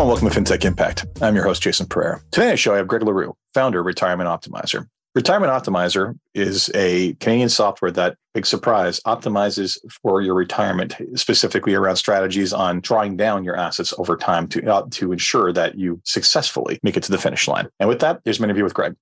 [0.00, 1.04] Hello and welcome to FinTech Impact.
[1.20, 2.22] I'm your host, Jason Pereira.
[2.30, 4.88] Today on the show, I have Greg LaRue, founder of Retirement Optimizer.
[5.14, 11.96] Retirement Optimizer is a Canadian software that, big surprise, optimizes for your retirement, specifically around
[11.96, 16.80] strategies on drawing down your assets over time to, uh, to ensure that you successfully
[16.82, 17.68] make it to the finish line.
[17.78, 18.96] And with that, here's my interview with Greg.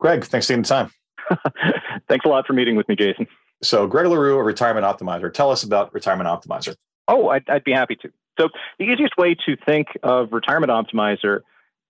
[0.00, 0.90] Greg, thanks for taking the time.
[2.08, 3.26] thanks a lot for meeting with me, Jason.
[3.62, 5.30] So, Greg LaRue, a Retirement Optimizer.
[5.30, 6.76] Tell us about Retirement Optimizer.
[7.08, 8.10] Oh, I'd, I'd be happy to.
[8.40, 8.48] So,
[8.78, 11.40] the easiest way to think of Retirement Optimizer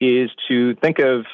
[0.00, 1.24] is to think of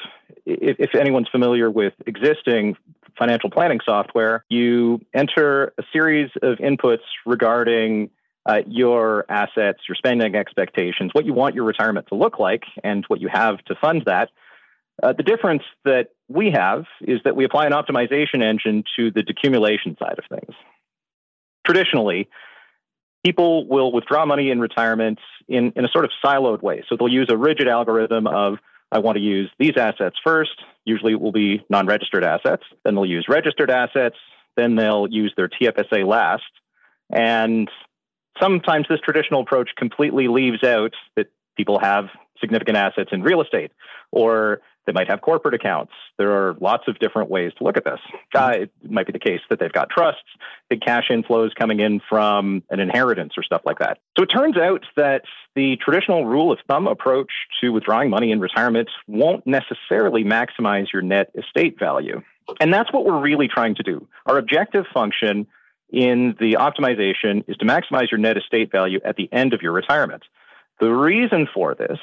[0.45, 2.77] if, if, anyone's familiar with existing
[3.17, 8.11] financial planning software, you enter a series of inputs regarding
[8.45, 13.03] uh, your assets, your spending expectations, what you want your retirement to look like, and
[13.07, 14.29] what you have to fund that.
[15.01, 19.21] Uh, the difference that we have is that we apply an optimization engine to the
[19.21, 20.55] decumulation side of things.
[21.65, 22.27] Traditionally,
[23.25, 26.83] people will withdraw money in retirement in, in a sort of siloed way.
[26.87, 28.57] So they'll use a rigid algorithm of,
[28.91, 30.61] I want to use these assets first.
[30.85, 32.63] Usually it will be non registered assets.
[32.83, 34.15] Then they'll use registered assets.
[34.55, 36.43] Then they'll use their TFSA last.
[37.11, 37.69] And
[38.41, 42.05] sometimes this traditional approach completely leaves out that people have
[42.39, 43.71] significant assets in real estate
[44.11, 45.91] or they might have corporate accounts.
[46.17, 47.99] There are lots of different ways to look at this.
[48.33, 50.23] Uh, it might be the case that they've got trusts,
[50.69, 53.99] big cash inflows coming in from an inheritance or stuff like that.
[54.17, 55.23] So it turns out that
[55.55, 61.01] the traditional rule of thumb approach to withdrawing money in retirement won't necessarily maximize your
[61.01, 62.21] net estate value.
[62.59, 64.07] And that's what we're really trying to do.
[64.25, 65.47] Our objective function
[65.91, 69.71] in the optimization is to maximize your net estate value at the end of your
[69.71, 70.23] retirement.
[70.79, 71.99] The reason for this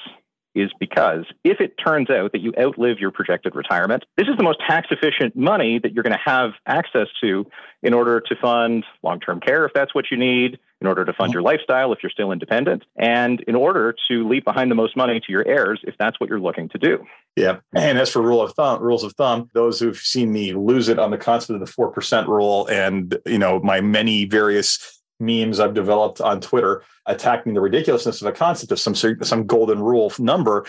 [0.56, 4.42] is because if it turns out that you outlive your projected retirement, this is the
[4.42, 7.44] most tax efficient money that you're going to have access to
[7.82, 11.12] in order to fund long term care if that's what you need, in order to
[11.12, 14.96] fund your lifestyle if you're still independent, and in order to leave behind the most
[14.96, 17.04] money to your heirs if that's what you're looking to do.
[17.36, 17.58] Yeah.
[17.75, 20.98] And as for rule of thumb, rules of thumb, those who've seen me lose it
[20.98, 25.75] on the concept of the 4% rule and, you know, my many various memes I've
[25.75, 30.66] developed on Twitter attacking the ridiculousness of a concept of some some golden rule number.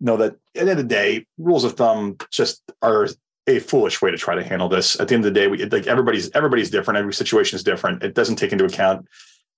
[0.00, 3.08] Know that at the end of the day, rules of thumb just are
[3.46, 4.98] a foolish way to try to handle this.
[5.00, 6.98] At the end of the day, we like everybody's everybody's different.
[6.98, 8.02] Every situation is different.
[8.02, 9.06] It doesn't take into account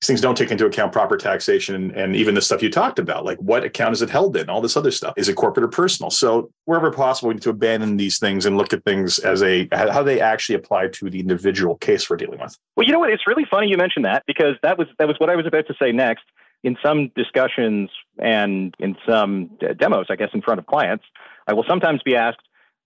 [0.00, 3.24] these things don't take into account proper taxation and, even the stuff you talked about,
[3.24, 5.12] like what account is it held in, all this other stuff.
[5.16, 6.10] Is it corporate or personal?
[6.10, 9.68] So wherever possible, we need to abandon these things and look at things as a
[9.72, 12.56] how they actually apply to the individual case we're dealing with.
[12.76, 13.10] Well, you know what?
[13.10, 15.66] It's really funny you mentioned that because that was that was what I was about
[15.66, 16.24] to say next.
[16.64, 21.04] In some discussions and in some demos, I guess, in front of clients,
[21.46, 22.40] I will sometimes be asked,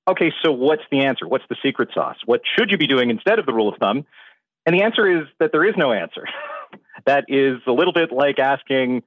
[0.08, 1.26] okay, so what's the answer?
[1.26, 2.16] What's the secret sauce?
[2.26, 4.04] What should you be doing instead of the rule of thumb?
[4.66, 6.26] And the answer is that there is no answer.
[7.06, 9.02] that is a little bit like asking,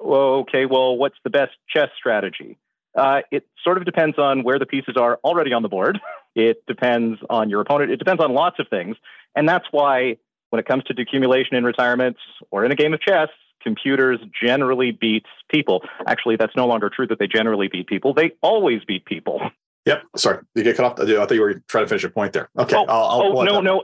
[0.00, 2.58] well, okay, well, what's the best chess strategy?
[2.94, 5.98] Uh, it sort of depends on where the pieces are already on the board.
[6.34, 7.90] It depends on your opponent.
[7.90, 8.94] It depends on lots of things.
[9.34, 10.18] And that's why
[10.50, 12.20] when it comes to decumulation in retirements
[12.52, 13.28] or in a game of chess,
[13.60, 15.82] computers generally beat people.
[16.06, 18.14] Actually, that's no longer true that they generally beat people.
[18.14, 19.50] They always beat people.
[19.84, 20.02] Yep.
[20.16, 20.38] Sorry.
[20.54, 21.00] You get cut off.
[21.00, 22.50] I thought you were trying to finish your point there.
[22.56, 22.76] Okay.
[22.76, 23.82] Oh, I'll, I'll oh no, no.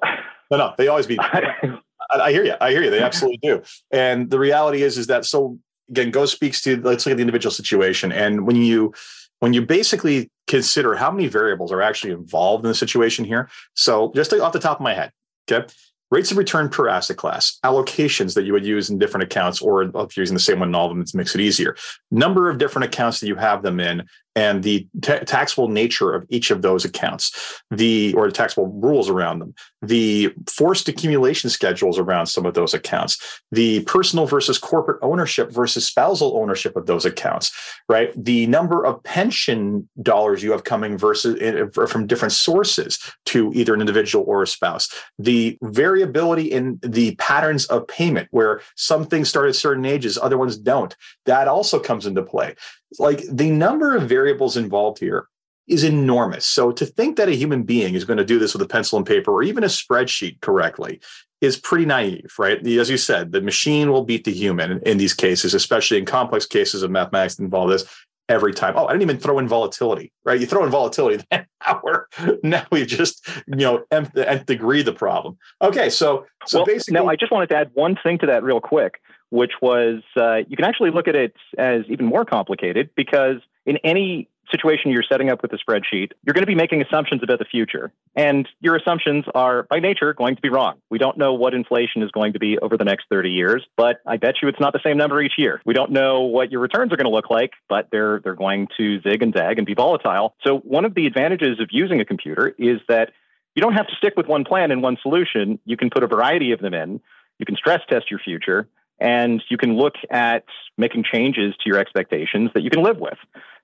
[0.51, 0.75] No, no.
[0.79, 1.19] They always beat
[2.11, 2.55] I, hear you.
[2.61, 2.91] I hear you.
[2.91, 3.63] They absolutely do.
[3.91, 5.59] And the reality is, is that so
[5.91, 8.13] again, Go speaks to let's look at the individual situation.
[8.13, 8.93] And when you
[9.41, 13.49] when you basically consider how many variables are actually involved in the situation here.
[13.75, 15.11] So just off the top of my head,
[15.51, 15.67] okay,
[16.11, 19.83] rates of return per asset class, allocations that you would use in different accounts, or
[19.83, 21.77] if you're using the same one in all of them, it makes it easier.
[22.11, 26.51] Number of different accounts that you have them in, and the taxable nature of each
[26.51, 32.27] of those accounts, the or the taxable rules around them, the forced accumulation schedules around
[32.27, 37.53] some of those accounts, the personal versus corporate ownership versus spousal ownership of those accounts,
[37.89, 38.13] right?
[38.17, 43.75] The number of pension dollars you have coming versus eh, from different sources to either
[43.75, 49.29] an individual or a spouse, the variability in the patterns of payment, where some things
[49.29, 50.97] start at certain ages, other ones don't.
[51.27, 52.55] That also comes into play
[52.99, 55.29] like the number of variables involved here
[55.67, 56.47] is enormous.
[56.47, 58.99] So to think that a human being is going to do this with a pencil
[58.99, 61.01] and paper or even a spreadsheet correctly
[61.41, 62.65] is pretty naive, right?
[62.67, 66.47] As you said, the machine will beat the human in these cases, especially in complex
[66.47, 67.85] cases of mathematics that involve this
[68.29, 68.75] every time.
[68.77, 70.41] Oh, I didn't even throw in volatility, right?
[70.41, 72.07] You throw in volatility, then now we're
[72.43, 75.37] now we just you know nth, nth degree the problem.
[75.63, 78.43] Okay, so so well, basically, no, I just wanted to add one thing to that
[78.43, 79.01] real quick
[79.31, 83.79] which was uh, you can actually look at it as even more complicated because in
[83.79, 87.39] any situation you're setting up with the spreadsheet, you're going to be making assumptions about
[87.39, 87.93] the future.
[88.17, 90.79] And your assumptions are, by nature, going to be wrong.
[90.91, 93.97] We don't know what inflation is going to be over the next 30 years, but
[94.07, 95.61] I bet you it's not the same number each year.
[95.65, 98.69] We don't know what your returns are going to look like, but they're, they're going
[98.77, 100.35] to zig and zag and be volatile.
[100.47, 103.11] So, one of the advantages of using a computer is that
[103.55, 105.59] you don't have to stick with one plan and one solution.
[105.65, 107.01] You can put a variety of them in.
[107.39, 108.69] You can stress test your future
[109.01, 110.45] and you can look at
[110.77, 113.19] making changes to your expectations that you can live with.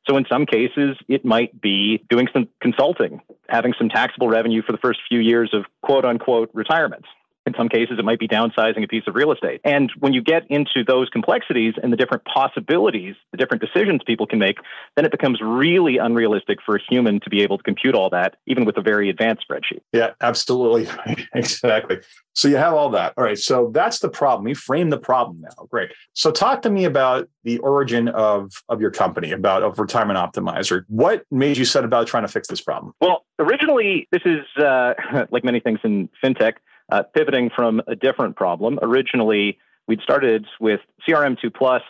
[0.08, 4.72] So, in some cases, it might be doing some consulting, having some taxable revenue for
[4.72, 7.04] the first few years of quote unquote retirement.
[7.50, 9.60] In some cases, it might be downsizing a piece of real estate.
[9.64, 14.24] And when you get into those complexities and the different possibilities, the different decisions people
[14.24, 14.58] can make,
[14.94, 18.36] then it becomes really unrealistic for a human to be able to compute all that,
[18.46, 19.80] even with a very advanced spreadsheet.
[19.92, 20.88] Yeah, absolutely.
[21.34, 21.98] exactly.
[22.34, 23.14] So you have all that.
[23.16, 23.36] All right.
[23.36, 24.46] So that's the problem.
[24.46, 25.66] You frame the problem now.
[25.68, 25.90] Great.
[26.12, 30.84] So talk to me about the origin of, of your company, about of Retirement Optimizer.
[30.86, 32.94] What made you set about trying to fix this problem?
[33.00, 34.94] Well, originally, this is uh,
[35.32, 36.54] like many things in fintech
[36.90, 38.78] uh, pivoting from a different problem.
[38.82, 41.82] Originally, we'd started with CRM2 Plus.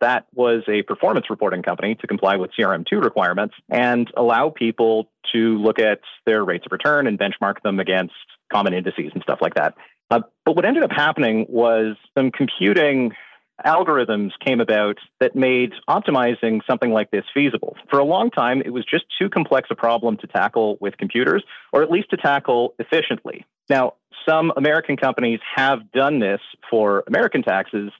[0.00, 5.58] That was a performance reporting company to comply with CRM2 requirements and allow people to
[5.58, 8.14] look at their rates of return and benchmark them against
[8.52, 9.74] common indices and stuff like that.
[10.10, 13.12] Uh, but what ended up happening was some computing
[13.64, 17.76] algorithms came about that made optimizing something like this feasible.
[17.90, 21.44] For a long time, it was just too complex a problem to tackle with computers,
[21.72, 23.46] or at least to tackle efficiently.
[23.68, 23.94] Now,
[24.28, 27.90] some American companies have done this for American taxes,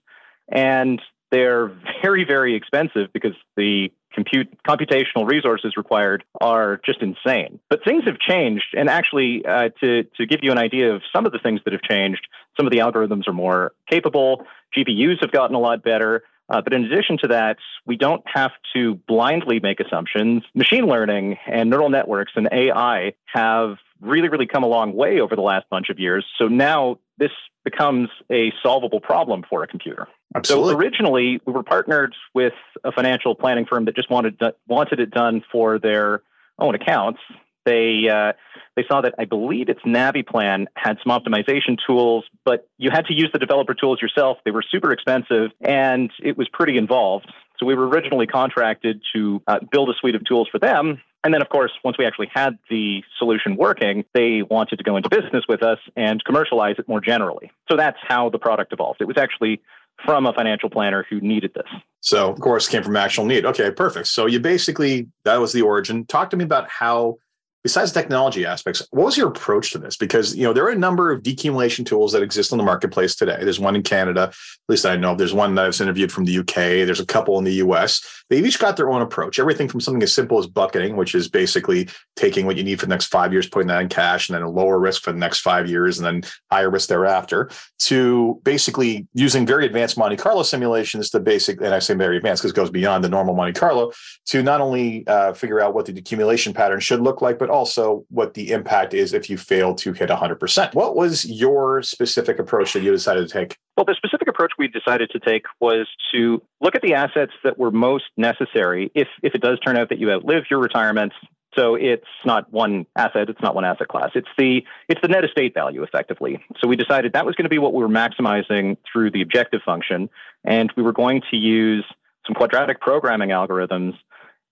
[0.49, 1.01] and
[1.37, 1.71] they're
[2.03, 7.61] very, very expensive because the compute computational resources required are just insane.
[7.69, 11.27] But things have changed, and actually, uh, to to give you an idea of some
[11.27, 14.47] of the things that have changed, some of the algorithms are more capable.
[14.77, 16.23] GPUs have gotten a lot better.
[16.49, 17.57] Uh, but in addition to that,
[17.87, 20.45] we don't have to blindly make assumptions.
[20.55, 25.37] Machine learning and neural networks and AI have really, really come a long way over
[25.37, 26.25] the last bunch of years.
[26.39, 27.31] So now this
[27.65, 30.07] becomes a solvable problem for a computer.
[30.35, 30.73] Absolutely.
[30.73, 32.53] So originally, we were partnered with
[32.85, 36.23] a financial planning firm that just wanted wanted it done for their
[36.59, 37.21] own accounts.
[37.65, 38.33] They uh,
[38.77, 43.15] they saw that I believe its NaviPlan had some optimization tools, but you had to
[43.15, 44.39] use the developer tools yourself.
[44.45, 47.27] They were super expensive, and it was pretty involved.
[47.59, 51.01] So we were originally contracted to uh, build a suite of tools for them.
[51.27, 54.97] And then, of course, once we actually had the solution working, they wanted to go
[54.97, 57.51] into business with us and commercialize it more generally.
[57.69, 59.01] So that's how the product evolved.
[59.01, 59.61] It was actually
[60.05, 61.67] from a financial planner who needed this.
[62.01, 63.45] So, of course, came from actual need.
[63.45, 64.07] Okay, perfect.
[64.07, 66.07] So, you basically, that was the origin.
[66.07, 67.19] Talk to me about how
[67.67, 69.97] besides technology aspects, what was your approach to this?
[69.97, 73.17] Because you know there are a number of decumulation tools that exist on the marketplace
[73.17, 73.39] today.
[73.41, 75.17] There's one in Canada, at least I know.
[75.17, 76.87] There's one that I've interviewed from the UK.
[76.87, 78.23] There's a couple in the US.
[78.31, 79.41] They've each got their own approach.
[79.41, 82.87] Everything from something as simple as bucketing, which is basically taking what you need for
[82.87, 85.19] the next five years, putting that in cash, and then a lower risk for the
[85.19, 90.45] next five years, and then higher risk thereafter, to basically using very advanced Monte Carlo
[90.45, 93.59] simulations to basic, and I say very advanced because it goes beyond the normal Monte
[93.59, 93.93] Carlo,
[94.27, 98.05] to not only uh, figure out what the decumulation pattern should look like, but also
[98.11, 100.75] what the impact is if you fail to hit 100%.
[100.75, 103.57] What was your specific approach that you decided to take?
[103.77, 107.59] Well, the specific approach we decided to take was to look at the assets that
[107.59, 111.13] were most necessary if, if it does turn out that you outlive your retirement.
[111.57, 114.11] So it's not one asset, it's not one asset class.
[114.15, 116.45] It's the it's the net estate value effectively.
[116.61, 119.63] So we decided that was going to be what we were maximizing through the objective
[119.65, 120.11] function
[120.45, 121.85] and we were going to use
[122.27, 123.95] some quadratic programming algorithms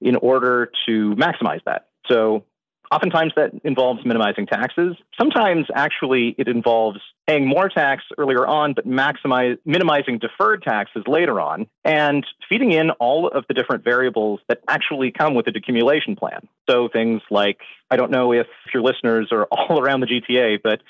[0.00, 1.88] in order to maximize that.
[2.08, 2.44] So
[2.94, 4.94] Oftentimes that involves minimizing taxes.
[5.18, 11.40] Sometimes actually it involves paying more tax earlier on, but maximize, minimizing deferred taxes later
[11.40, 16.16] on, and feeding in all of the different variables that actually come with a decumulation
[16.16, 16.46] plan.
[16.70, 17.58] So things like,
[17.90, 20.80] I don't know if your listeners are all around the GTA, but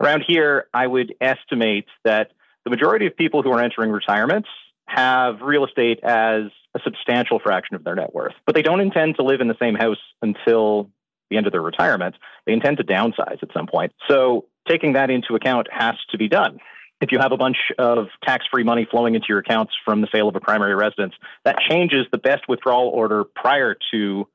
[0.00, 2.32] around here, I would estimate that
[2.64, 4.46] the majority of people who are entering retirement
[4.86, 9.14] have real estate as a substantial fraction of their net worth, but they don't intend
[9.14, 10.90] to live in the same house until
[11.32, 12.14] the end of their retirement,
[12.46, 13.92] they intend to downsize at some point.
[14.08, 16.58] So taking that into account has to be done.
[17.00, 20.08] If you have a bunch of tax free money flowing into your accounts from the
[20.12, 24.28] sale of a primary residence, that changes the best withdrawal order prior to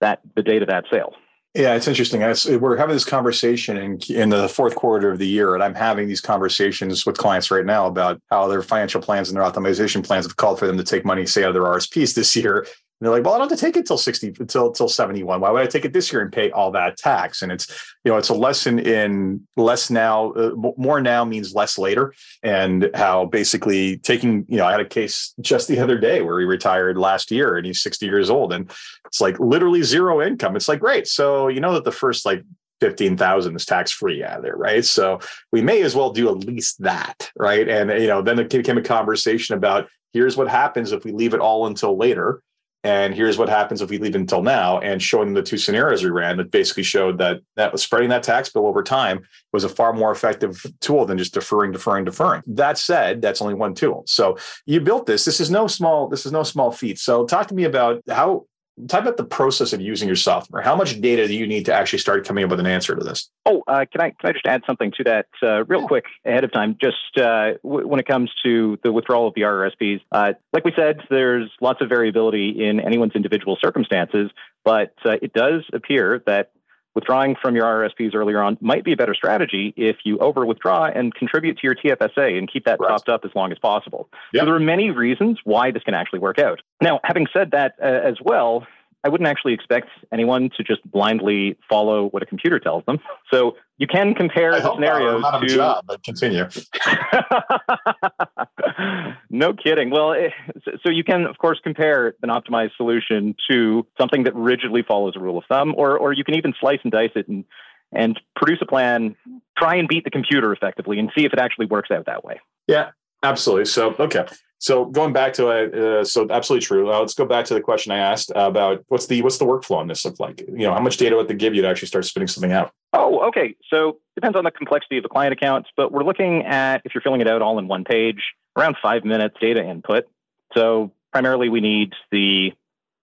[0.00, 1.14] that the date of that sale.
[1.54, 2.20] Yeah, it's interesting.
[2.60, 6.06] we're having this conversation in, in the fourth quarter of the year, and I'm having
[6.06, 10.26] these conversations with clients right now about how their financial plans and their optimization plans
[10.26, 12.66] have called for them to take money, say, out of their RSPs this year
[13.00, 15.40] they're like, well, I don't have to take it till 60, until, till 71.
[15.40, 17.42] Why would I take it this year and pay all that tax?
[17.42, 17.68] And it's,
[18.04, 22.12] you know, it's a lesson in less now, uh, more now means less later.
[22.42, 26.40] And how basically taking, you know, I had a case just the other day where
[26.40, 28.68] he retired last year and he's 60 years old and
[29.06, 30.56] it's like literally zero income.
[30.56, 31.06] It's like, great.
[31.06, 32.42] So, you know, that the first like
[32.80, 34.84] 15,000 is tax free out of there, right?
[34.84, 35.20] So
[35.52, 37.68] we may as well do at least that, right?
[37.68, 41.34] And, you know, then it became a conversation about here's what happens if we leave
[41.34, 42.42] it all until later
[42.84, 46.04] and here's what happens if we leave until now and showing them the two scenarios
[46.04, 49.20] we ran that basically showed that that was spreading that tax bill over time
[49.52, 52.42] was a far more effective tool than just deferring deferring deferring.
[52.46, 54.04] That said that's only one tool.
[54.06, 55.24] So you built this.
[55.24, 56.98] This is no small this is no small feat.
[56.98, 58.46] So talk to me about how
[58.86, 60.62] talk about the process of using your software.
[60.62, 63.02] How much data do you need to actually start coming up with an answer to
[63.02, 63.30] this?
[63.46, 66.44] Oh, uh, can I can I just add something to that uh, real quick ahead
[66.44, 66.76] of time?
[66.80, 70.72] Just uh, w- when it comes to the withdrawal of the RRSPs, uh, like we
[70.76, 74.30] said, there's lots of variability in anyone's individual circumstances,
[74.64, 76.52] but uh, it does appear that
[76.98, 80.86] withdrawing from your RRSPs earlier on might be a better strategy if you over withdraw
[80.86, 82.88] and contribute to your TFSA and keep that right.
[82.88, 84.08] topped up as long as possible.
[84.32, 84.40] Yep.
[84.40, 86.60] So there are many reasons why this can actually work out.
[86.80, 88.66] Now, having said that uh, as well,
[89.08, 92.98] I wouldn't actually expect anyone to just blindly follow what a computer tells them.
[93.30, 95.20] So you can compare I the scenarios.
[95.20, 95.44] Not, to...
[95.44, 96.48] a job, but continue.
[99.30, 99.90] no kidding.
[99.90, 100.32] Well, it,
[100.66, 105.12] eh, so you can, of course, compare an optimized solution to something that rigidly follows
[105.14, 107.44] a rule of thumb, or or you can even slice and dice it and
[107.92, 109.14] and produce a plan,
[109.58, 112.40] try and beat the computer effectively, and see if it actually works out that way.
[112.66, 113.66] Yeah, absolutely.
[113.66, 114.24] So okay.
[114.58, 116.92] So going back to uh, so absolutely true.
[116.92, 119.76] Uh, let's go back to the question I asked about what's the what's the workflow
[119.76, 120.40] on this look like?
[120.40, 122.72] You know, how much data would they give you to actually start spitting something out?
[122.92, 123.54] Oh, okay.
[123.70, 127.02] So depends on the complexity of the client accounts, but we're looking at if you're
[127.02, 130.08] filling it out all in one page, around five minutes data input.
[130.54, 132.52] So primarily we need the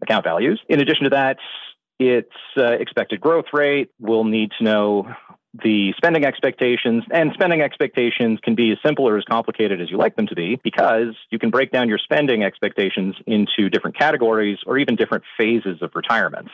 [0.01, 0.59] account values.
[0.67, 1.37] In addition to that,
[1.99, 3.91] it's uh, expected growth rate.
[3.99, 5.15] We'll need to know
[5.63, 9.97] the spending expectations and spending expectations can be as simple or as complicated as you
[9.97, 14.57] like them to be because you can break down your spending expectations into different categories
[14.65, 16.49] or even different phases of retirement.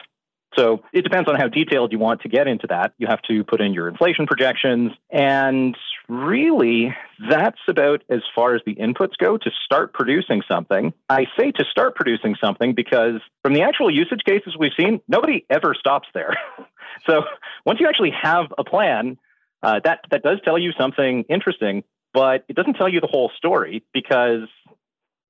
[0.57, 2.93] So it depends on how detailed you want to get into that.
[2.97, 4.91] You have to put in your inflation projections.
[5.09, 5.75] And
[6.07, 6.95] really,
[7.29, 10.93] that's about as far as the inputs go to start producing something.
[11.09, 15.45] I say to start producing something because from the actual usage cases we've seen, nobody
[15.49, 16.35] ever stops there.
[17.07, 17.23] So
[17.65, 19.17] once you actually have a plan,
[19.63, 23.31] uh, that that does tell you something interesting, but it doesn't tell you the whole
[23.37, 24.47] story because,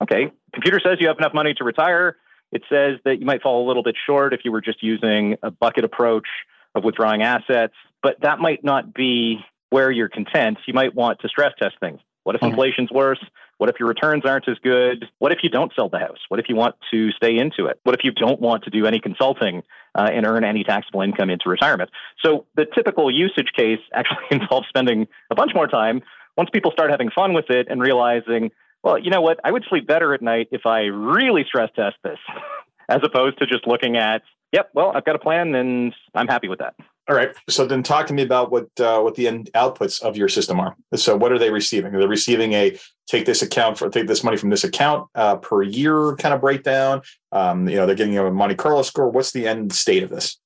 [0.01, 2.17] okay, computer says you have enough money to retire.
[2.51, 5.37] It says that you might fall a little bit short if you were just using
[5.43, 6.27] a bucket approach
[6.75, 9.39] of withdrawing assets, but that might not be
[9.71, 10.59] where you're content.
[10.67, 11.99] You might want to stress test things.
[12.23, 12.51] What if mm-hmm.
[12.51, 13.23] inflation's worse?
[13.57, 15.05] What if your returns aren't as good?
[15.19, 16.19] What if you don't sell the house?
[16.29, 17.79] What if you want to stay into it?
[17.83, 19.63] What if you don't want to do any consulting
[19.95, 21.89] uh, and earn any taxable income into retirement?
[22.23, 26.01] So the typical usage case actually involves spending a bunch more time
[26.37, 28.51] once people start having fun with it and realizing,
[28.83, 29.39] well, you know what?
[29.43, 32.19] I would sleep better at night if I really stress test this,
[32.89, 36.47] as opposed to just looking at, yep, well, I've got a plan and I'm happy
[36.47, 36.75] with that.
[37.11, 37.35] All right.
[37.49, 40.61] So then, talk to me about what uh, what the end outputs of your system
[40.61, 40.77] are.
[40.95, 41.93] So, what are they receiving?
[41.93, 45.35] Are they receiving a take this account for take this money from this account uh,
[45.35, 47.01] per year kind of breakdown?
[47.33, 49.09] Um, you know, they're getting a Monte Carlo score.
[49.09, 50.39] What's the end state of this?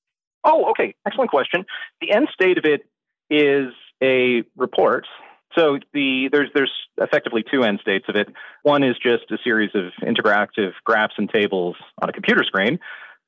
[0.44, 0.96] Oh, okay.
[1.06, 1.66] Excellent question.
[2.02, 2.82] The end state of it
[3.30, 5.06] is a report.
[5.56, 8.30] So the there's there's effectively two end states of it.
[8.64, 12.80] One is just a series of interactive graphs and tables on a computer screen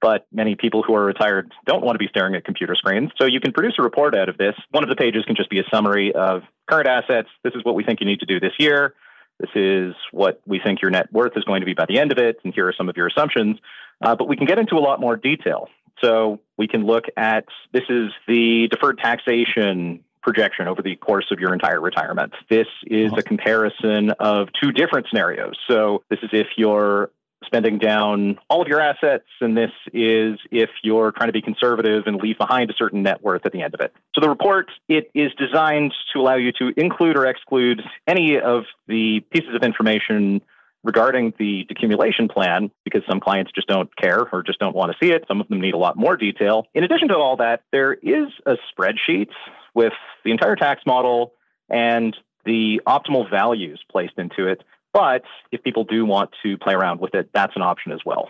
[0.01, 3.11] but many people who are retired don't want to be staring at computer screens.
[3.17, 4.55] So you can produce a report out of this.
[4.71, 7.29] One of the pages can just be a summary of current assets.
[7.43, 8.93] This is what we think you need to do this year.
[9.39, 12.11] This is what we think your net worth is going to be by the end
[12.11, 12.37] of it.
[12.43, 13.57] And here are some of your assumptions.
[14.01, 15.69] Uh, but we can get into a lot more detail.
[16.03, 21.39] So we can look at this is the deferred taxation projection over the course of
[21.39, 22.33] your entire retirement.
[22.49, 25.55] This is a comparison of two different scenarios.
[25.69, 27.11] So this is if your
[27.45, 32.03] spending down all of your assets, and this is if you're trying to be conservative
[32.05, 33.93] and leave behind a certain net worth at the end of it.
[34.15, 38.63] So the report it is designed to allow you to include or exclude any of
[38.87, 40.41] the pieces of information
[40.83, 44.97] regarding the decumulation plan because some clients just don't care or just don't want to
[45.05, 45.25] see it.
[45.27, 46.65] Some of them need a lot more detail.
[46.73, 49.29] In addition to all that, there is a spreadsheet
[49.73, 51.33] with the entire tax model
[51.69, 52.15] and
[52.45, 54.63] the optimal values placed into it
[54.97, 58.29] but if people do want to play around with it, that's an option as well.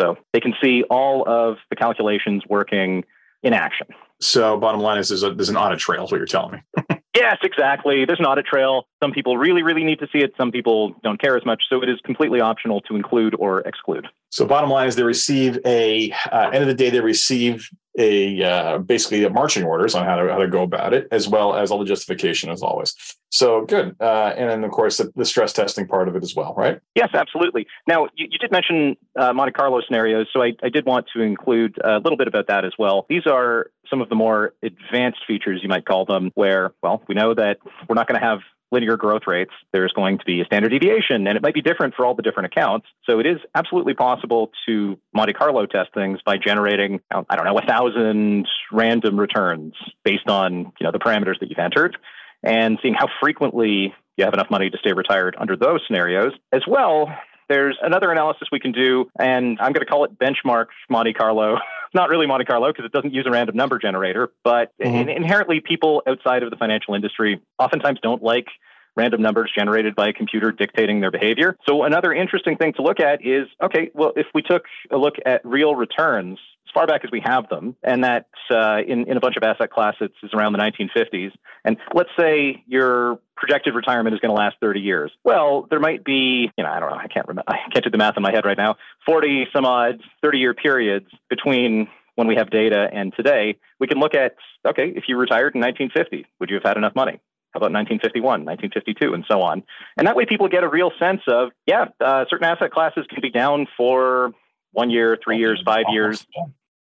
[0.00, 3.04] So they can see all of the calculations working
[3.44, 3.86] in action.
[4.20, 6.84] So bottom line is there's, a, there's an audit trail is what you're telling me.
[7.14, 8.06] Yes, exactly.
[8.06, 8.86] There's an audit trail.
[9.02, 10.32] Some people really, really need to see it.
[10.38, 11.62] Some people don't care as much.
[11.68, 14.06] So it is completely optional to include or exclude.
[14.30, 17.68] So bottom line is they receive a uh, end of the day they receive
[17.98, 21.28] a uh, basically a marching orders on how to how to go about it, as
[21.28, 22.94] well as all the justification as always.
[23.30, 26.34] So good, uh, and then of course the, the, stress testing part of it as
[26.34, 26.80] well, right?
[26.94, 27.66] Yes, absolutely.
[27.86, 31.22] Now you, you did mention uh, Monte Carlo scenarios, so I, I did want to
[31.22, 33.06] include a little bit about that as well.
[33.08, 37.14] These are some of the more advanced features, you might call them, where well we
[37.14, 37.58] know that
[37.88, 38.40] we're not going to have
[38.72, 41.94] linear growth rates, there's going to be a standard deviation, and it might be different
[41.94, 42.86] for all the different accounts.
[43.04, 47.58] So it is absolutely possible to Monte Carlo test things by generating, I don't know,
[47.58, 49.74] a thousand random returns
[50.04, 51.96] based on you know the parameters that you've entered,
[52.42, 56.32] and seeing how frequently you have enough money to stay retired under those scenarios.
[56.52, 57.08] As well,
[57.52, 61.58] there's another analysis we can do, and I'm going to call it benchmark Monte Carlo.
[61.94, 65.10] not really Monte Carlo because it doesn't use a random number generator, but mm-hmm.
[65.10, 68.46] inherently, people outside of the financial industry oftentimes don't like
[68.96, 71.56] random numbers generated by a computer dictating their behavior.
[71.66, 75.14] So, another interesting thing to look at is okay, well, if we took a look
[75.24, 79.16] at real returns as far back as we have them, and that uh, in, in
[79.16, 81.32] a bunch of asset classes is around the 1950s,
[81.64, 85.12] and let's say your projected retirement is going to last 30 years.
[85.24, 87.90] Well, there might be, you know, I don't know, I can't remember, I can't do
[87.90, 92.26] the math in my head right now, 40 some odd 30 year periods between when
[92.26, 93.56] we have data and today.
[93.78, 96.94] We can look at, okay, if you retired in 1950, would you have had enough
[96.94, 97.20] money?
[97.52, 99.62] How about 1951, 1952, and so on?
[99.98, 103.20] And that way people get a real sense of, yeah, uh, certain asset classes can
[103.20, 104.32] be down for
[104.72, 106.26] one year, three years, five years.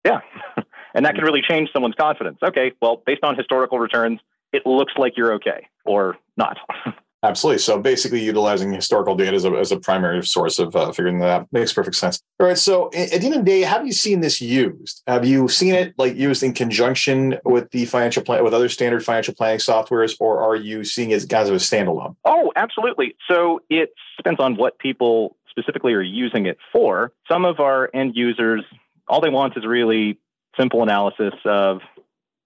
[0.05, 0.21] Yeah.
[0.95, 2.39] and that can really change someone's confidence.
[2.43, 4.21] Okay, well, based on historical returns,
[4.53, 6.59] it looks like you're okay or not.
[7.23, 7.59] Absolutely.
[7.59, 11.29] So basically, utilizing historical data as a, as a primary source of uh, figuring that
[11.29, 12.23] out makes perfect sense.
[12.39, 12.57] All right.
[12.57, 15.03] So at the end of the day, have you seen this used?
[15.09, 19.05] Have you seen it like used in conjunction with the financial plan with other standard
[19.05, 22.15] financial planning softwares, or are you seeing it as a standalone?
[22.25, 23.17] Oh, absolutely.
[23.29, 27.13] So it depends on what people specifically are using it for.
[27.29, 28.63] Some of our end users,
[29.09, 30.19] all they want is really
[30.57, 31.81] simple analysis of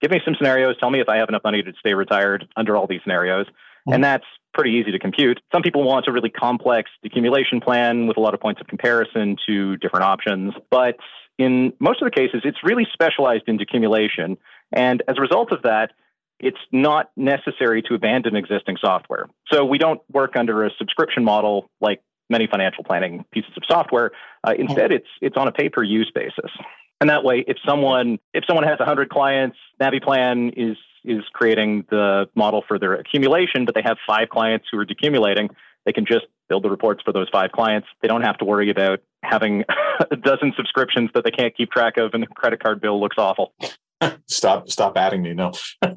[0.01, 2.75] give me some scenarios, tell me if I have enough money to stay retired under
[2.75, 3.45] all these scenarios.
[3.87, 3.93] Mm-hmm.
[3.93, 5.39] And that's pretty easy to compute.
[5.51, 9.35] Some people want a really complex accumulation plan with a lot of points of comparison
[9.47, 10.53] to different options.
[10.69, 10.97] But
[11.37, 14.37] in most of the cases, it's really specialized in decumulation.
[14.71, 15.91] And as a result of that,
[16.39, 19.27] it's not necessary to abandon existing software.
[19.51, 24.11] So we don't work under a subscription model like many financial planning pieces of software.
[24.43, 26.51] Uh, instead, it's it's on a pay per use basis.
[26.99, 32.27] And that way, if someone if someone has 100 clients, NaviPlan is is creating the
[32.35, 35.49] model for their accumulation, but they have five clients who are decumulating.
[35.85, 37.87] They can just build the reports for those five clients.
[38.01, 39.65] They don't have to worry about having
[40.11, 43.17] a dozen subscriptions that they can't keep track of, and the credit card bill looks
[43.17, 43.53] awful.
[44.27, 45.51] stop stop adding me no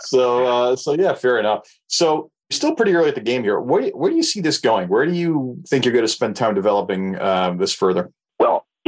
[0.00, 3.88] so uh, so yeah fair enough so still pretty early at the game here where,
[3.90, 6.56] where do you see this going where do you think you're going to spend time
[6.56, 8.10] developing um, this further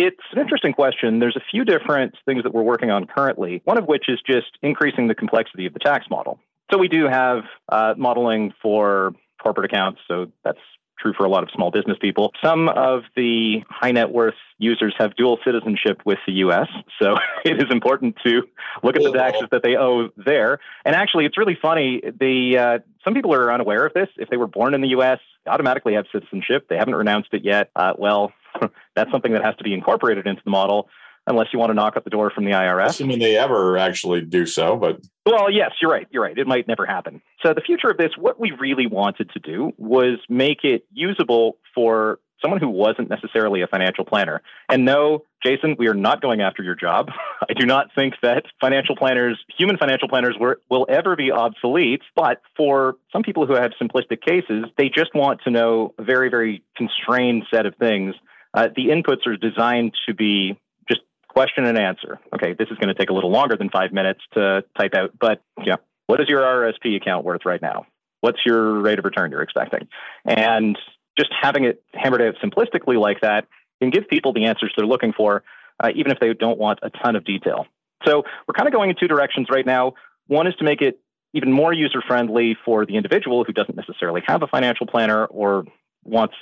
[0.00, 1.18] it's an interesting question.
[1.18, 4.46] There's a few different things that we're working on currently, one of which is just
[4.62, 6.38] increasing the complexity of the tax model.
[6.72, 10.58] So we do have uh, modeling for corporate accounts, so that's
[10.98, 12.32] true for a lot of small business people.
[12.44, 16.68] Some of the high net worth users have dual citizenship with the US.
[17.00, 18.42] So it is important to
[18.82, 20.60] look at the taxes that they owe there.
[20.84, 22.02] And actually, it's really funny.
[22.02, 24.08] The, uh, some people are unaware of this.
[24.16, 26.66] If they were born in the US, automatically have citizenship.
[26.68, 27.70] They haven't renounced it yet.
[27.74, 28.32] Uh, well,
[28.96, 30.88] that's something that has to be incorporated into the model
[31.26, 32.90] unless you want to knock at the door from the IRS.
[32.90, 36.06] Assuming they ever actually do so, but well, yes, you're right.
[36.10, 36.36] You're right.
[36.36, 37.22] It might never happen.
[37.44, 41.58] So the future of this, what we really wanted to do was make it usable
[41.74, 44.40] for someone who wasn't necessarily a financial planner.
[44.68, 47.08] And no, Jason, we are not going after your job.
[47.48, 52.00] I do not think that financial planners, human financial planners, will ever be obsolete.
[52.16, 56.30] But for some people who have simplistic cases, they just want to know a very,
[56.30, 58.14] very constrained set of things
[58.54, 60.58] uh, the inputs are designed to be
[60.88, 62.18] just question and answer.
[62.34, 65.12] Okay, this is going to take a little longer than five minutes to type out,
[65.18, 67.86] but yeah, what is your RSP account worth right now?
[68.20, 69.88] What's your rate of return you're expecting?
[70.24, 70.76] And
[71.16, 73.46] just having it hammered out simplistically like that
[73.80, 75.42] can give people the answers they're looking for,
[75.82, 77.66] uh, even if they don't want a ton of detail.
[78.04, 79.94] So we're kind of going in two directions right now.
[80.26, 81.00] One is to make it
[81.32, 85.64] even more user friendly for the individual who doesn't necessarily have a financial planner or
[86.04, 86.34] wants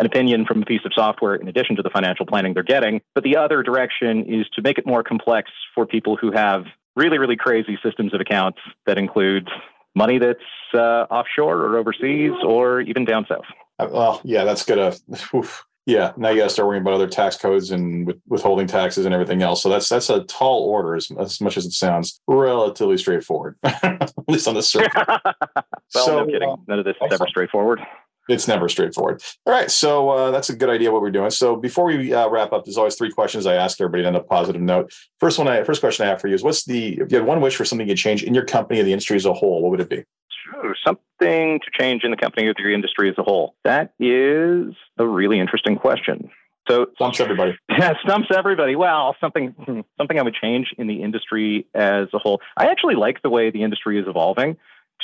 [0.00, 3.00] an opinion from a piece of software in addition to the financial planning they're getting.
[3.14, 6.64] But the other direction is to make it more complex for people who have
[6.96, 9.48] really, really crazy systems of accounts that include
[9.94, 10.40] money that's
[10.74, 13.44] uh, offshore or overseas or even down south.
[13.78, 14.94] Uh, well, yeah, that's gonna.
[15.34, 15.64] Oof.
[15.86, 19.04] Yeah, now you got to start worrying about other tax codes and with, withholding taxes
[19.04, 19.62] and everything else.
[19.62, 24.10] So that's that's a tall order, as, as much as it sounds relatively straightforward, at
[24.26, 24.90] least on the surface.
[24.96, 26.48] well, so, no kidding.
[26.48, 27.80] Uh, None of this is ever straightforward.
[28.28, 29.22] It's never straightforward.
[29.44, 31.30] All right, so uh, that's a good idea what we're doing.
[31.30, 34.22] So before we uh, wrap up, there's always three questions I ask everybody on a
[34.22, 34.92] positive note.
[35.20, 37.26] First one, I, first question I have for you is: What's the if you had
[37.26, 39.62] one wish for something to change in your company or the industry as a whole?
[39.62, 40.04] What would it be?
[40.50, 43.54] Sure, something to change in the company or the industry as a whole.
[43.64, 46.30] That is a really interesting question.
[46.68, 47.58] So stumps everybody.
[47.68, 48.76] Yeah, stumps everybody.
[48.76, 52.40] Well, something hmm, something I would change in the industry as a whole.
[52.56, 54.56] I actually like the way the industry is evolving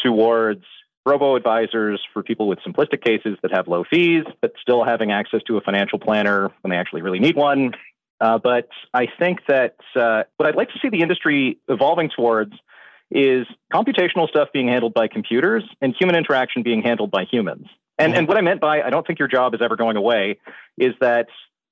[0.03, 0.65] towards
[1.07, 5.41] robo advisors for people with simplistic cases that have low fees, but still having access
[5.47, 7.73] to a financial planner when they actually really need one.
[8.21, 12.53] Uh, but I think that uh, what I'd like to see the industry evolving towards
[13.11, 17.67] is computational stuff being handled by computers and human interaction being handled by humans.
[17.99, 20.39] And, and what I meant by I don't think your job is ever going away
[20.79, 21.27] is that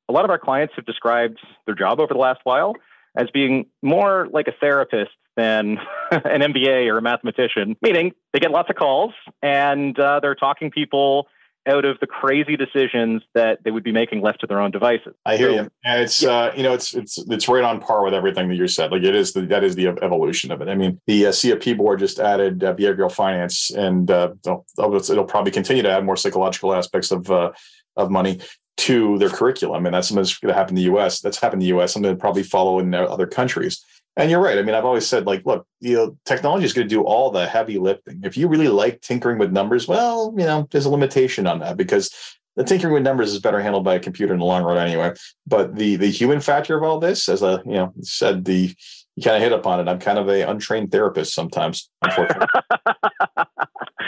[0.08, 2.74] a lot of our clients have described their job over the last while
[3.16, 5.78] as being more like a therapist than
[6.10, 10.70] an MBA or a mathematician, meaning they get lots of calls and uh, they're talking
[10.70, 11.28] people
[11.66, 15.14] out of the crazy decisions that they would be making left to their own devices.
[15.26, 15.68] I hear you.
[15.84, 16.30] And it's yeah.
[16.30, 18.90] uh, you know it's it's it's right on par with everything that you said.
[18.90, 20.68] Like it is the that is the evolution of it.
[20.68, 25.24] I mean, the uh, CFP board just added uh, behavioral finance, and uh, it'll, it'll,
[25.24, 27.52] probably continue to add more psychological aspects of uh,
[27.96, 28.40] of money
[28.78, 31.20] to their curriculum, and that's something that's going to happen in the U.S.
[31.20, 31.92] That's happened in the U.S.
[31.92, 33.84] Something that probably follow in other countries.
[34.18, 34.58] And you're right.
[34.58, 37.30] I mean, I've always said, like, look, you know, technology is going to do all
[37.30, 38.20] the heavy lifting.
[38.24, 41.76] If you really like tinkering with numbers, well, you know, there's a limitation on that
[41.76, 42.12] because
[42.56, 45.14] the tinkering with numbers is better handled by a computer in the long run anyway.
[45.46, 48.74] But the the human factor of all this, as a you know said, the
[49.14, 49.88] you kind of hit upon it.
[49.88, 52.48] I'm kind of a untrained therapist sometimes, unfortunately.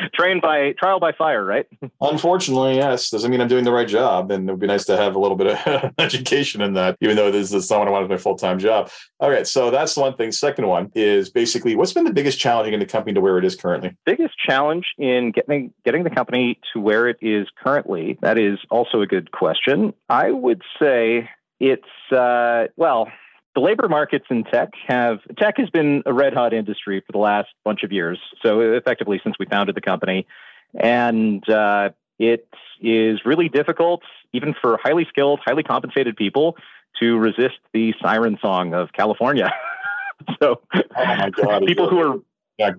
[0.14, 1.66] Trained by trial by fire, right?
[2.00, 3.10] Unfortunately, yes.
[3.10, 4.30] Doesn't mean I'm doing the right job.
[4.30, 7.16] And it would be nice to have a little bit of education in that, even
[7.16, 8.90] though this is not what I want as my full time job.
[9.20, 9.46] All right.
[9.46, 10.32] So that's one thing.
[10.32, 13.44] Second one is basically what's been the biggest challenge in the company to where it
[13.44, 13.96] is currently?
[14.04, 18.18] Biggest challenge in getting getting the company to where it is currently.
[18.22, 19.94] That is also a good question.
[20.08, 23.08] I would say it's uh, well
[23.54, 27.18] the labor markets in tech have tech has been a red hot industry for the
[27.18, 28.18] last bunch of years.
[28.42, 30.26] So effectively, since we founded the company,
[30.74, 32.46] and uh, it
[32.80, 36.56] is really difficult, even for highly skilled, highly compensated people,
[37.00, 39.52] to resist the siren song of California.
[40.42, 42.20] so, oh my God, people who are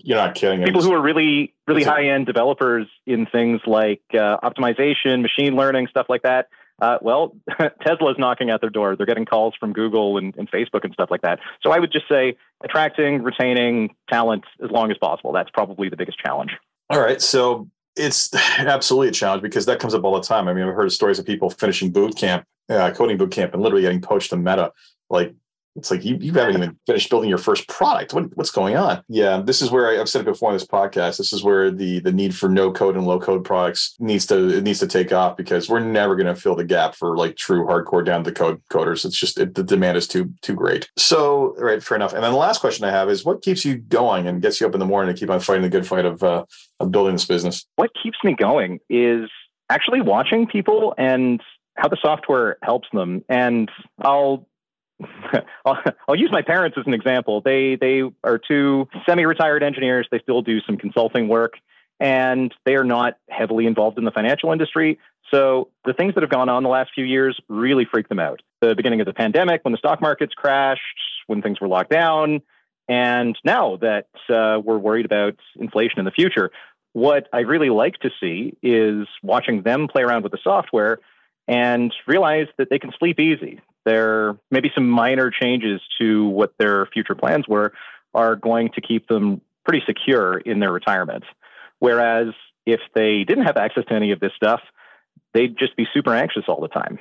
[0.04, 0.64] you're not kidding.
[0.64, 5.88] People who are really, really high end developers in things like uh, optimization, machine learning,
[5.88, 6.50] stuff like that,
[6.82, 7.36] uh, well,
[7.86, 8.96] Tesla's knocking at their door.
[8.96, 11.40] They're getting calls from Google and, and, Facebook and stuff like that.
[11.62, 15.32] So I would just say attracting, retaining talent as long as possible.
[15.32, 16.52] That's probably the biggest challenge.
[16.90, 17.22] All right.
[17.22, 20.48] So it's absolutely a challenge because that comes up all the time.
[20.48, 23.62] I mean, I've heard stories of people finishing boot camp, uh, coding boot camp, and
[23.62, 24.72] literally getting poached to Meta
[25.12, 25.36] like
[25.76, 28.14] it's like you, you haven't even finished building your first product.
[28.14, 29.04] What, what's going on?
[29.08, 31.18] Yeah, this is where I, have said it before on this podcast.
[31.18, 34.58] This is where the the need for no code and low code products needs to
[34.58, 37.38] it needs to take off because we're never going to fill the gap for like
[37.38, 39.06] true hardcore down the code coders.
[39.06, 40.90] It's just it, the demand is too too great.
[40.98, 42.14] So right, fair enough.
[42.14, 44.68] And then the last question I have is, what keeps you going and gets you
[44.68, 46.46] up in the morning to keep on fighting the good fight of uh,
[46.80, 47.66] of building this business?
[47.76, 49.30] What keeps me going is
[49.70, 51.42] actually watching people and
[51.78, 53.24] how the software helps them.
[53.30, 53.70] And
[54.02, 54.48] I'll
[55.66, 57.42] I'll, I'll, use my parents as an example.
[57.42, 60.08] They they are two semi-retired engineers.
[60.12, 61.54] They still do some consulting work,
[62.00, 65.00] and they are not heavily involved in the financial industry.
[65.34, 68.42] So the things that have gone on the last few years really freak them out.
[68.60, 70.82] The beginning of the pandemic, when the stock markets crashed,
[71.28, 72.42] when things were locked down,
[72.90, 76.52] and now that uh, we're worried about inflation in the future.
[76.94, 81.00] What I really like to see is watching them play around with the software
[81.48, 86.86] and realize that they can sleep easy there maybe some minor changes to what their
[86.88, 87.74] future plans were
[88.14, 91.24] are going to keep them pretty secure in their retirement.
[91.80, 92.28] Whereas
[92.66, 94.62] if they didn't have access to any of this stuff,
[95.34, 97.00] they'd just be super anxious all the time.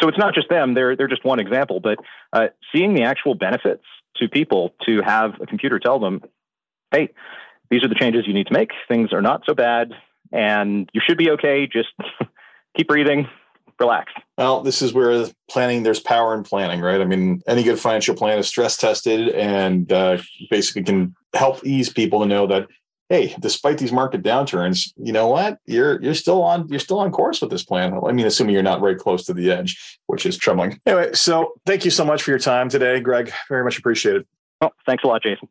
[0.00, 1.80] So it's not just them; they're they're just one example.
[1.80, 1.98] But
[2.32, 3.84] uh, seeing the actual benefits
[4.16, 6.22] to people to have a computer tell them,
[6.92, 7.10] "Hey,
[7.70, 8.70] these are the changes you need to make.
[8.86, 9.92] Things are not so bad,
[10.32, 11.66] and you should be okay.
[11.66, 11.88] Just
[12.76, 13.26] keep breathing,
[13.80, 14.12] relax.
[14.36, 17.00] Well, this is where planning, there's power in planning, right?
[17.00, 20.18] I mean, any good financial plan is stress tested and uh,
[20.50, 22.68] basically can help ease people to know that,
[23.08, 25.58] hey, despite these market downturns, you know what?
[25.66, 27.98] You're you're still on you're still on course with this plan.
[28.06, 30.80] I mean, assuming you're not right close to the edge, which is troubling.
[30.86, 33.32] Anyway, so thank you so much for your time today, Greg.
[33.48, 34.26] Very much appreciated.
[34.60, 35.48] Oh, thanks a lot, Jason.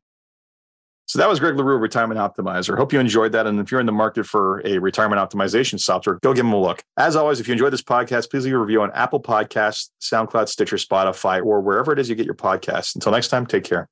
[1.07, 2.77] So that was Greg LaRue, Retirement Optimizer.
[2.77, 3.47] Hope you enjoyed that.
[3.47, 6.59] And if you're in the market for a retirement optimization software, go give them a
[6.59, 6.83] look.
[6.97, 10.49] As always, if you enjoyed this podcast, please leave a review on Apple Podcasts, SoundCloud,
[10.49, 12.93] Stitcher, Spotify, or wherever it is you get your podcasts.
[12.93, 13.87] Until next time, take care.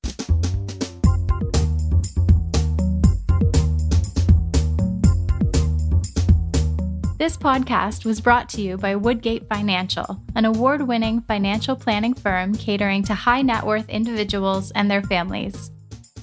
[7.17, 12.53] This podcast was brought to you by Woodgate Financial, an award winning financial planning firm
[12.55, 15.71] catering to high net worth individuals and their families.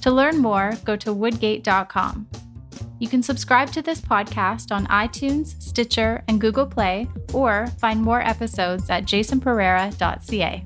[0.03, 2.27] To learn more, go to woodgate.com.
[2.99, 8.19] You can subscribe to this podcast on iTunes, Stitcher, and Google Play, or find more
[8.19, 10.65] episodes at jasonpereira.ca.